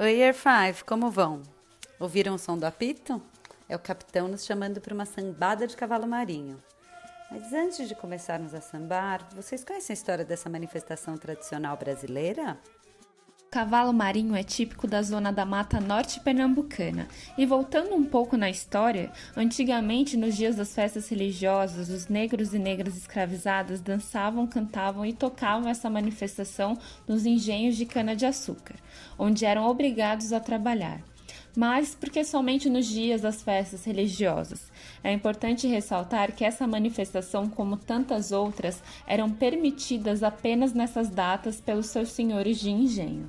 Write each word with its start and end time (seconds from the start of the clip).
Oi, 0.00 0.22
Air 0.22 0.32
Five, 0.32 0.84
como 0.84 1.10
vão? 1.10 1.42
Ouviram 1.98 2.36
o 2.36 2.38
som 2.38 2.56
do 2.56 2.64
apito? 2.64 3.20
É 3.68 3.74
o 3.74 3.80
capitão 3.80 4.28
nos 4.28 4.44
chamando 4.46 4.80
para 4.80 4.94
uma 4.94 5.04
sambada 5.04 5.66
de 5.66 5.76
cavalo 5.76 6.06
marinho. 6.06 6.62
Mas 7.28 7.52
antes 7.52 7.88
de 7.88 7.96
começarmos 7.96 8.54
a 8.54 8.60
sambar, 8.60 9.28
vocês 9.34 9.64
conhecem 9.64 9.92
a 9.92 9.98
história 9.98 10.24
dessa 10.24 10.48
manifestação 10.48 11.16
tradicional 11.16 11.76
brasileira? 11.76 12.56
Cavalo 13.50 13.94
marinho 13.94 14.36
é 14.36 14.42
típico 14.42 14.86
da 14.86 15.00
zona 15.00 15.32
da 15.32 15.46
mata 15.46 15.80
norte 15.80 16.20
pernambucana. 16.20 17.08
E 17.36 17.46
voltando 17.46 17.94
um 17.94 18.04
pouco 18.04 18.36
na 18.36 18.50
história, 18.50 19.10
antigamente 19.34 20.18
nos 20.18 20.36
dias 20.36 20.56
das 20.56 20.74
festas 20.74 21.08
religiosas, 21.08 21.88
os 21.88 22.08
negros 22.08 22.52
e 22.52 22.58
negras 22.58 22.94
escravizadas 22.94 23.80
dançavam, 23.80 24.46
cantavam 24.46 25.06
e 25.06 25.14
tocavam 25.14 25.66
essa 25.66 25.88
manifestação 25.88 26.76
nos 27.06 27.24
engenhos 27.24 27.74
de 27.74 27.86
cana-de-açúcar, 27.86 28.76
onde 29.18 29.46
eram 29.46 29.66
obrigados 29.66 30.30
a 30.34 30.40
trabalhar 30.40 31.00
mas 31.56 31.94
porque 31.94 32.24
somente 32.24 32.68
nos 32.68 32.86
dias 32.86 33.22
das 33.22 33.42
festas 33.42 33.84
religiosas. 33.84 34.70
É 35.02 35.12
importante 35.12 35.66
ressaltar 35.66 36.32
que 36.32 36.44
essa 36.44 36.66
manifestação, 36.66 37.48
como 37.48 37.76
tantas 37.76 38.32
outras, 38.32 38.82
eram 39.06 39.30
permitidas 39.30 40.22
apenas 40.22 40.72
nessas 40.72 41.08
datas 41.08 41.60
pelos 41.60 41.86
seus 41.86 42.10
senhores 42.10 42.58
de 42.58 42.70
engenho. 42.70 43.28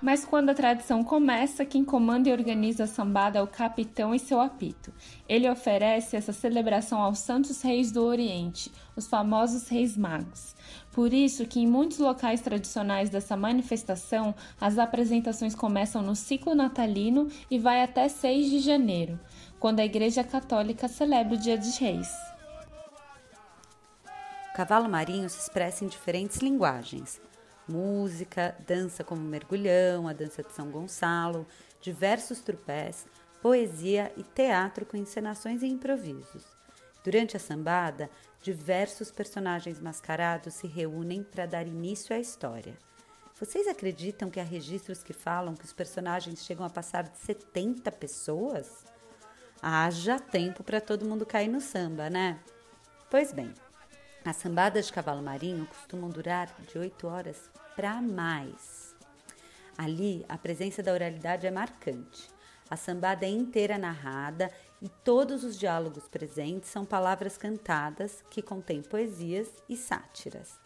Mas 0.00 0.24
quando 0.24 0.50
a 0.50 0.54
tradição 0.54 1.02
começa, 1.02 1.64
quem 1.64 1.84
comanda 1.84 2.28
e 2.28 2.32
organiza 2.32 2.84
a 2.84 2.86
sambada 2.86 3.40
é 3.40 3.42
o 3.42 3.48
capitão 3.48 4.14
e 4.14 4.18
seu 4.18 4.40
apito. 4.40 4.92
Ele 5.28 5.50
oferece 5.50 6.16
essa 6.16 6.32
celebração 6.32 7.00
aos 7.00 7.18
santos 7.18 7.60
reis 7.62 7.90
do 7.90 8.04
Oriente, 8.04 8.70
os 8.94 9.08
famosos 9.08 9.68
reis 9.68 9.96
magos. 9.96 10.54
Por 10.92 11.12
isso 11.12 11.46
que 11.46 11.58
em 11.58 11.66
muitos 11.66 11.98
locais 11.98 12.40
tradicionais 12.40 13.10
dessa 13.10 13.36
manifestação, 13.36 14.34
as 14.60 14.78
apresentações 14.78 15.54
começam 15.54 16.00
no 16.00 16.14
ciclo 16.14 16.54
natalino 16.54 17.26
e 17.50 17.58
vai 17.58 17.82
até 17.82 18.08
6 18.08 18.50
de 18.50 18.60
janeiro, 18.60 19.18
quando 19.58 19.80
a 19.80 19.84
Igreja 19.84 20.22
Católica 20.22 20.86
celebra 20.86 21.34
o 21.34 21.38
Dia 21.38 21.58
dos 21.58 21.76
Reis. 21.76 22.08
O 24.50 24.56
cavalo 24.56 24.88
marinho 24.88 25.28
se 25.28 25.40
expressa 25.40 25.84
em 25.84 25.88
diferentes 25.88 26.38
linguagens 26.38 27.20
música, 27.68 28.56
dança 28.66 29.04
como 29.04 29.22
mergulhão, 29.22 30.08
a 30.08 30.12
dança 30.12 30.42
de 30.42 30.52
São 30.52 30.70
Gonçalo, 30.70 31.46
diversos 31.80 32.40
trupés, 32.40 33.06
poesia 33.40 34.12
e 34.16 34.22
teatro 34.22 34.84
com 34.86 34.96
encenações 34.96 35.62
e 35.62 35.66
improvisos. 35.66 36.44
Durante 37.04 37.36
a 37.36 37.40
sambada, 37.40 38.10
diversos 38.42 39.10
personagens 39.10 39.80
mascarados 39.80 40.54
se 40.54 40.66
reúnem 40.66 41.22
para 41.22 41.46
dar 41.46 41.66
início 41.66 42.14
à 42.14 42.18
história. 42.18 42.76
Vocês 43.38 43.68
acreditam 43.68 44.30
que 44.30 44.40
há 44.40 44.42
registros 44.42 45.02
que 45.02 45.12
falam 45.12 45.54
que 45.54 45.64
os 45.64 45.72
personagens 45.72 46.44
chegam 46.44 46.66
a 46.66 46.70
passar 46.70 47.04
de 47.04 47.16
70 47.18 47.92
pessoas? 47.92 48.84
Haja 49.62 50.18
tempo 50.18 50.64
para 50.64 50.80
todo 50.80 51.06
mundo 51.06 51.24
cair 51.24 51.48
no 51.48 51.60
samba, 51.60 52.10
né? 52.10 52.40
Pois 53.08 53.32
bem, 53.32 53.54
as 54.28 54.36
sambadas 54.36 54.86
de 54.86 54.92
cavalo 54.92 55.22
marinho 55.22 55.64
costumam 55.64 56.10
durar 56.10 56.54
de 56.70 56.78
8 56.78 57.06
horas 57.06 57.50
para 57.74 58.02
mais. 58.02 58.94
Ali, 59.76 60.22
a 60.28 60.36
presença 60.36 60.82
da 60.82 60.92
oralidade 60.92 61.46
é 61.46 61.50
marcante. 61.50 62.28
A 62.68 62.76
sambada 62.76 63.24
é 63.24 63.30
inteira 63.30 63.78
narrada 63.78 64.50
e 64.82 64.88
todos 65.02 65.44
os 65.44 65.58
diálogos 65.58 66.06
presentes 66.08 66.68
são 66.68 66.84
palavras 66.84 67.38
cantadas 67.38 68.22
que 68.28 68.42
contêm 68.42 68.82
poesias 68.82 69.48
e 69.66 69.74
sátiras. 69.78 70.60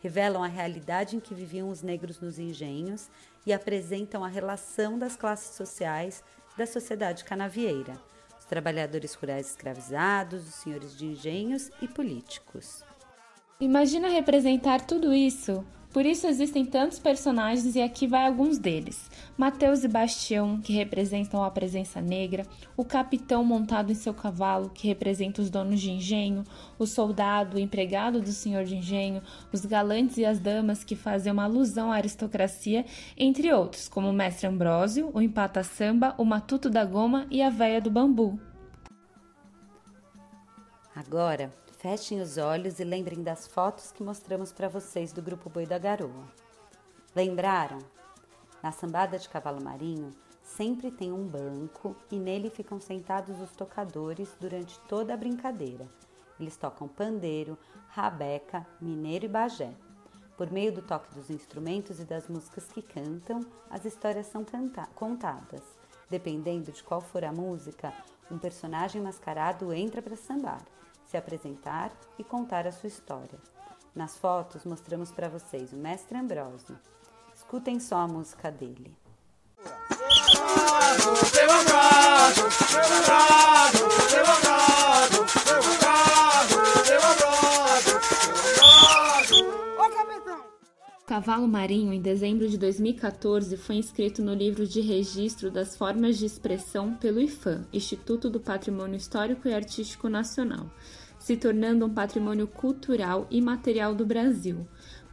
Revelam 0.00 0.44
a 0.44 0.46
realidade 0.46 1.16
em 1.16 1.20
que 1.20 1.34
viviam 1.34 1.70
os 1.70 1.82
negros 1.82 2.20
nos 2.20 2.38
engenhos 2.38 3.10
e 3.44 3.52
apresentam 3.52 4.22
a 4.22 4.28
relação 4.28 4.96
das 4.96 5.16
classes 5.16 5.56
sociais 5.56 6.22
da 6.56 6.68
sociedade 6.68 7.24
canavieira, 7.24 8.00
os 8.38 8.44
trabalhadores 8.44 9.14
rurais 9.14 9.50
escravizados, 9.50 10.46
os 10.46 10.54
senhores 10.54 10.96
de 10.96 11.06
engenhos 11.06 11.68
e 11.82 11.88
políticos. 11.88 12.86
Imagina 13.60 14.08
representar 14.08 14.82
tudo 14.82 15.12
isso. 15.12 15.64
Por 15.92 16.06
isso 16.06 16.28
existem 16.28 16.64
tantos 16.64 17.00
personagens 17.00 17.74
e 17.74 17.82
aqui 17.82 18.06
vai 18.06 18.24
alguns 18.24 18.56
deles. 18.56 19.10
Mateus 19.36 19.82
e 19.82 19.88
Bastião, 19.88 20.60
que 20.60 20.72
representam 20.72 21.42
a 21.42 21.50
presença 21.50 22.00
negra, 22.00 22.46
o 22.76 22.84
capitão 22.84 23.42
montado 23.42 23.90
em 23.90 23.96
seu 23.96 24.14
cavalo, 24.14 24.70
que 24.70 24.86
representa 24.86 25.42
os 25.42 25.50
donos 25.50 25.80
de 25.80 25.90
engenho, 25.90 26.44
o 26.78 26.86
soldado, 26.86 27.56
o 27.56 27.60
empregado 27.60 28.20
do 28.20 28.30
senhor 28.30 28.62
de 28.62 28.76
engenho, 28.76 29.20
os 29.52 29.66
galantes 29.66 30.18
e 30.18 30.24
as 30.24 30.38
damas 30.38 30.84
que 30.84 30.94
fazem 30.94 31.32
uma 31.32 31.42
alusão 31.42 31.90
à 31.90 31.96
aristocracia, 31.96 32.86
entre 33.16 33.52
outros, 33.52 33.88
como 33.88 34.08
o 34.08 34.12
mestre 34.12 34.46
Ambrósio, 34.46 35.10
o 35.12 35.20
empata 35.20 35.64
samba, 35.64 36.14
o 36.16 36.24
matuto 36.24 36.70
da 36.70 36.84
goma 36.84 37.26
e 37.28 37.42
a 37.42 37.50
véia 37.50 37.80
do 37.80 37.90
bambu. 37.90 38.38
Agora, 40.98 41.52
Fechem 41.78 42.20
os 42.20 42.38
olhos 42.38 42.80
e 42.80 42.84
lembrem 42.84 43.22
das 43.22 43.46
fotos 43.46 43.92
que 43.92 44.02
mostramos 44.02 44.52
para 44.52 44.68
vocês 44.68 45.12
do 45.12 45.22
grupo 45.22 45.48
Boi 45.48 45.64
da 45.64 45.78
Garoa. 45.78 46.24
Lembraram? 47.14 47.78
Na 48.60 48.72
sambada 48.72 49.16
de 49.16 49.28
cavalo 49.28 49.62
marinho, 49.62 50.10
sempre 50.42 50.90
tem 50.90 51.12
um 51.12 51.24
banco 51.24 51.94
e 52.10 52.18
nele 52.18 52.50
ficam 52.50 52.80
sentados 52.80 53.40
os 53.40 53.52
tocadores 53.52 54.34
durante 54.40 54.76
toda 54.88 55.14
a 55.14 55.16
brincadeira. 55.16 55.86
Eles 56.40 56.56
tocam 56.56 56.88
pandeiro, 56.88 57.56
rabeca, 57.90 58.66
mineiro 58.80 59.26
e 59.26 59.28
bagé. 59.28 59.72
Por 60.36 60.50
meio 60.50 60.72
do 60.72 60.82
toque 60.82 61.14
dos 61.14 61.30
instrumentos 61.30 62.00
e 62.00 62.04
das 62.04 62.26
músicas 62.26 62.64
que 62.72 62.82
cantam, 62.82 63.46
as 63.70 63.84
histórias 63.84 64.26
são 64.26 64.44
contadas. 64.96 65.62
Dependendo 66.10 66.72
de 66.72 66.82
qual 66.82 67.00
for 67.00 67.24
a 67.24 67.30
música, 67.30 67.94
um 68.28 68.36
personagem 68.36 69.00
mascarado 69.00 69.72
entra 69.72 70.02
para 70.02 70.16
sambar 70.16 70.60
se 71.08 71.16
apresentar 71.16 71.90
e 72.18 72.22
contar 72.22 72.66
a 72.66 72.72
sua 72.72 72.88
história. 72.88 73.38
Nas 73.94 74.16
fotos 74.16 74.64
mostramos 74.64 75.10
para 75.10 75.28
vocês 75.28 75.72
o 75.72 75.76
mestre 75.76 76.18
Ambrósio. 76.18 76.78
Escutem 77.34 77.80
só 77.80 77.96
a 77.96 78.06
música 78.06 78.50
dele. 78.50 78.94
Cavalo 91.18 91.48
Marinho, 91.48 91.92
em 91.92 92.00
dezembro 92.00 92.48
de 92.48 92.56
2014, 92.56 93.56
foi 93.56 93.74
inscrito 93.74 94.22
no 94.22 94.32
livro 94.32 94.64
de 94.64 94.80
registro 94.80 95.50
das 95.50 95.76
formas 95.76 96.16
de 96.16 96.24
expressão 96.24 96.94
pelo 96.94 97.20
IFAM, 97.20 97.66
Instituto 97.72 98.30
do 98.30 98.38
Patrimônio 98.38 98.96
Histórico 98.96 99.48
e 99.48 99.52
Artístico 99.52 100.08
Nacional, 100.08 100.70
se 101.18 101.36
tornando 101.36 101.84
um 101.84 101.92
patrimônio 101.92 102.46
cultural 102.46 103.26
e 103.32 103.40
material 103.40 103.96
do 103.96 104.06
Brasil. 104.06 104.64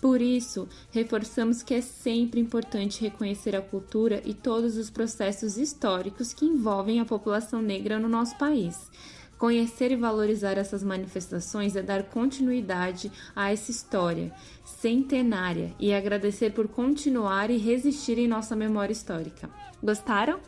Por 0.00 0.20
isso, 0.20 0.68
reforçamos 0.90 1.62
que 1.62 1.74
é 1.74 1.80
sempre 1.80 2.40
importante 2.40 3.00
reconhecer 3.00 3.54
a 3.54 3.62
cultura 3.62 4.20
e 4.24 4.34
todos 4.34 4.76
os 4.76 4.90
processos 4.90 5.56
históricos 5.56 6.34
que 6.34 6.44
envolvem 6.44 6.98
a 6.98 7.04
população 7.04 7.62
negra 7.62 8.00
no 8.00 8.08
nosso 8.08 8.36
país 8.36 8.90
Conhecer 9.42 9.90
e 9.90 9.96
valorizar 9.96 10.56
essas 10.56 10.84
manifestações 10.84 11.74
é 11.74 11.82
dar 11.82 12.04
continuidade 12.04 13.10
a 13.34 13.50
essa 13.50 13.72
história 13.72 14.32
centenária 14.64 15.74
e 15.80 15.92
agradecer 15.92 16.52
por 16.52 16.68
continuar 16.68 17.50
e 17.50 17.56
resistir 17.56 18.18
em 18.20 18.28
nossa 18.28 18.54
memória 18.54 18.92
histórica. 18.92 19.50
Gostaram? 19.82 20.38